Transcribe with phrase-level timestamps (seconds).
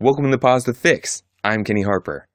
[0.00, 1.22] Welcome to Positive Fix.
[1.44, 2.26] I'm Kenny Harper.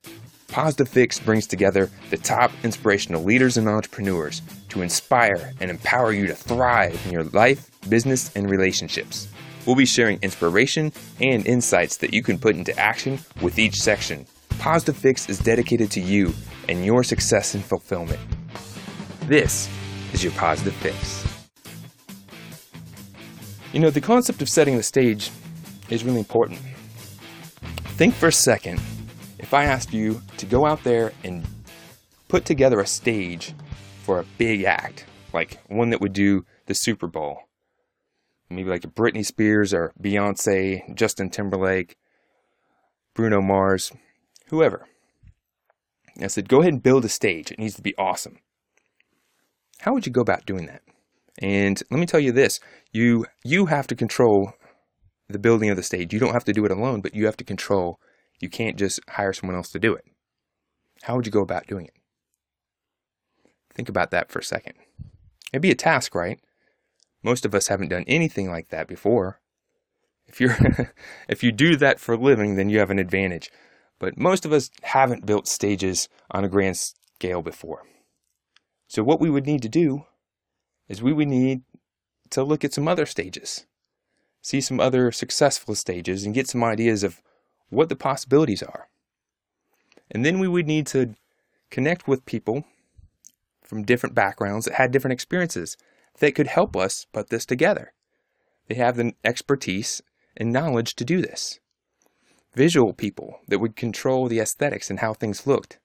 [0.47, 6.25] Positive Fix brings together the top inspirational leaders and entrepreneurs to inspire and empower you
[6.27, 9.27] to thrive in your life, business, and relationships.
[9.65, 14.25] We'll be sharing inspiration and insights that you can put into action with each section.
[14.59, 16.33] Positive Fix is dedicated to you
[16.69, 18.21] and your success and fulfillment.
[19.25, 19.69] This
[20.13, 21.27] is your Positive Fix.
[23.73, 25.29] You know, the concept of setting the stage
[25.89, 26.61] is really important.
[27.99, 28.79] Think for a second
[29.39, 31.45] if I asked you to go out there and
[32.29, 33.53] put together a stage
[34.03, 37.41] for a big act, like one that would do the Super Bowl,
[38.49, 41.97] maybe like Britney Spears or Beyonce, Justin Timberlake,
[43.15, 43.91] Bruno Mars,
[44.47, 44.87] whoever.
[46.21, 47.51] I said, go ahead and build a stage.
[47.51, 48.37] It needs to be awesome.
[49.79, 50.83] How would you go about doing that?
[51.41, 52.61] And let me tell you this
[52.93, 54.53] you you have to control
[55.29, 56.13] the building of the stage.
[56.13, 57.99] You don't have to do it alone, but you have to control.
[58.39, 60.05] You can't just hire someone else to do it.
[61.03, 61.93] How would you go about doing it?
[63.73, 64.73] Think about that for a second.
[65.53, 66.39] It'd be a task, right?
[67.23, 69.39] Most of us haven't done anything like that before.
[70.27, 70.57] If you're
[71.29, 73.51] if you do that for a living, then you have an advantage.
[73.99, 77.83] But most of us haven't built stages on a grand scale before.
[78.87, 80.05] So what we would need to do
[80.87, 81.61] is we would need
[82.31, 83.65] to look at some other stages
[84.49, 87.21] see some other successful stages, and get some ideas of
[87.69, 88.89] what the possibilities are.
[90.09, 91.13] And then we would need to
[91.69, 92.65] connect with people
[93.61, 95.77] from different backgrounds that had different experiences
[96.17, 97.93] that could help us put this together.
[98.67, 100.01] They have the expertise
[100.35, 101.59] and knowledge to do this.
[102.55, 105.77] Visual people that would control the aesthetics and how things looked.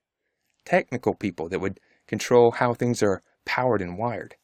[0.65, 4.37] Technical people that would control how things are powered and wired.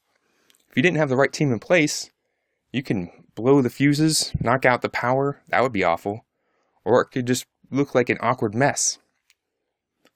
[0.68, 2.10] If you didn't have the right team in place,
[2.72, 6.24] you can blow the fuses, knock out the power, that would be awful.
[6.84, 8.98] Or it could just look like an awkward mess.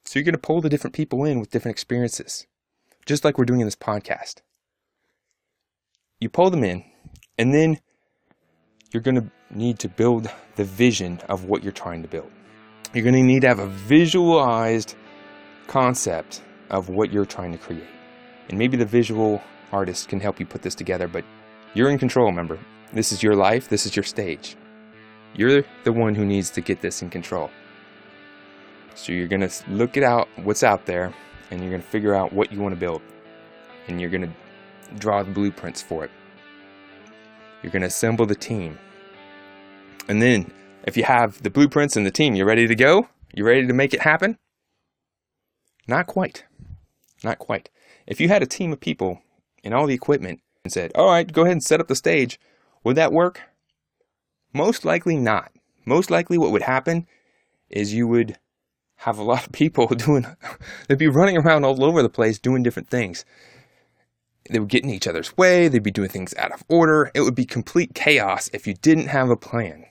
[0.05, 2.46] So you're going to pull the different people in with different experiences,
[3.06, 4.42] just like we're doing in this podcast.
[6.20, 6.84] You pull them in,
[7.39, 7.80] and then
[8.92, 12.30] you're going to need to build the vision of what you're trying to build.
[12.92, 14.95] You're going to need to have a visualized
[15.67, 17.89] concept of what you're trying to create.
[18.48, 19.42] And maybe the visual
[19.73, 21.24] artist can help you put this together, but
[21.74, 22.58] you're in control, remember.
[22.92, 24.57] This is your life, this is your stage.
[25.35, 27.51] You're the one who needs to get this in control.
[28.95, 31.13] So you're going to look it out, what's out there,
[31.51, 33.02] and you're going to figure out what you want to build.
[33.89, 36.11] And you're going to draw the blueprints for it.
[37.63, 38.79] You're going to assemble the team.
[40.08, 40.52] And then,
[40.84, 43.08] if you have the blueprints and the team, you're ready to go?
[43.34, 44.39] You ready to make it happen?
[45.89, 46.45] Not quite.
[47.24, 47.70] Not quite.
[48.07, 49.20] If you had a team of people
[49.64, 52.41] and all the equipment and said, all right, go ahead and set up the stage,
[52.83, 53.42] would that work?
[54.52, 55.52] Most likely not.
[55.85, 57.07] Most likely what would happen
[57.69, 58.39] is you would
[58.97, 60.27] have a lot of people doing,
[60.89, 63.25] they'd be running around all over the place doing different things.
[64.51, 67.11] They would get in each other's way, they'd be doing things out of order.
[67.14, 69.86] It would be complete chaos if you didn't have a plan.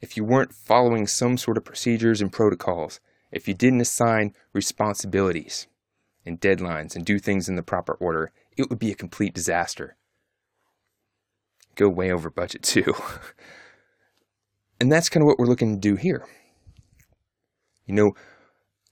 [0.00, 3.00] If you weren't following some sort of procedures and protocols,
[3.30, 5.66] if you didn't assign responsibilities
[6.24, 8.32] and deadlines and do things in the proper order,
[8.62, 9.96] it would be a complete disaster
[11.80, 12.94] go way over budget too.
[14.80, 16.26] and that's kind of what we're looking to do here.
[17.86, 18.12] You know,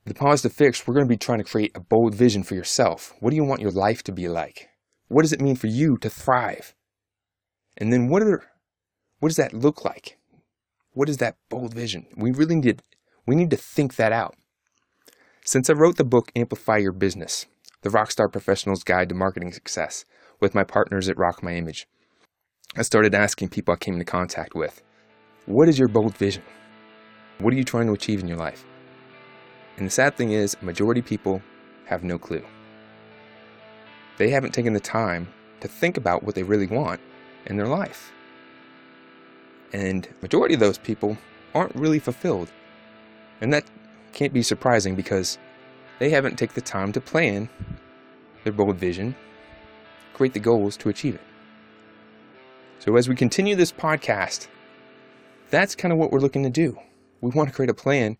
[0.04, 3.14] the positive fix, we're going to be trying to create a bold vision for yourself.
[3.20, 4.68] What do you want your life to be like?
[5.08, 6.74] What does it mean for you to thrive?
[7.76, 8.42] And then what are
[9.20, 10.18] what does that look like?
[10.92, 12.06] What is that bold vision?
[12.16, 12.82] We really need
[13.26, 14.34] we need to think that out.
[15.44, 17.46] Since I wrote the book Amplify Your Business,
[17.82, 20.04] The Rockstar Professional's Guide to Marketing Success,
[20.40, 21.86] with my partners at Rock My Image,
[22.76, 24.82] I started asking people I came into contact with,
[25.46, 26.42] what is your bold vision?
[27.38, 28.64] What are you trying to achieve in your life?
[29.76, 31.40] And the sad thing is, majority of people
[31.84, 32.42] have no clue.
[34.16, 35.28] They haven't taken the time
[35.60, 37.00] to think about what they really want
[37.46, 38.10] in their life.
[39.72, 41.16] And majority of those people
[41.54, 42.50] aren't really fulfilled.
[43.40, 43.70] And that
[44.12, 45.38] can't be surprising because
[46.00, 47.48] they haven't taken the time to plan
[48.48, 49.14] their bold vision,
[50.14, 51.20] create the goals to achieve it.
[52.78, 54.48] So, as we continue this podcast,
[55.50, 56.78] that's kind of what we're looking to do.
[57.20, 58.16] We want to create a plan,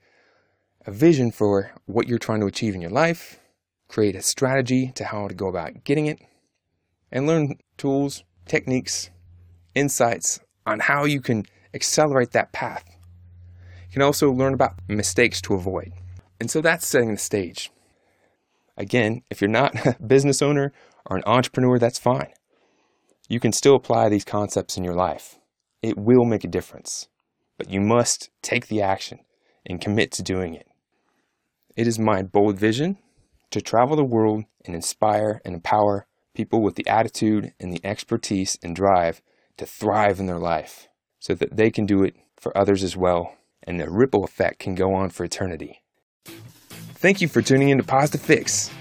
[0.87, 3.41] a vision for what you're trying to achieve in your life,
[3.89, 6.21] create a strategy to how to go about getting it,
[7.11, 9.11] and learn tools, techniques,
[9.75, 12.85] insights on how you can accelerate that path.
[13.87, 15.93] You can also learn about mistakes to avoid.
[16.39, 17.71] And so that's setting the stage.
[18.79, 20.73] Again, if you're not a business owner
[21.05, 22.33] or an entrepreneur, that's fine
[23.29, 25.39] you can still apply these concepts in your life.
[25.83, 27.09] It will make a difference.
[27.59, 29.19] but you must take the action
[29.67, 30.69] and commit to doing it.
[31.75, 32.99] It is my bold vision
[33.51, 38.57] to travel the world and inspire and empower people with the attitude and the expertise
[38.63, 39.21] and drive
[39.57, 40.87] to thrive in their life
[41.19, 43.35] so that they can do it for others as well
[43.65, 45.83] and the ripple effect can go on for eternity.
[47.01, 48.73] Thank you for tuning in to Positive Fix.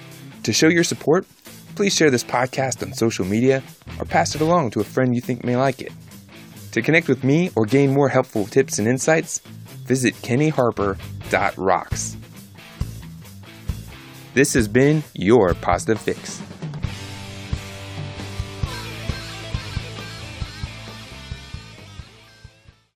[0.41, 1.27] To show your support,
[1.75, 3.61] please share this podcast on social media
[3.99, 5.91] or pass it along to a friend you think may like it.
[6.71, 9.37] To connect with me or gain more helpful tips and insights,
[9.85, 12.17] visit kennyharper.rocks.
[14.33, 16.41] This has been your Positive Fix.